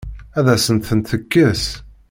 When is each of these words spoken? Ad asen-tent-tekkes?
Ad 0.37 0.47
asen-tent-tekkes? 0.55 1.65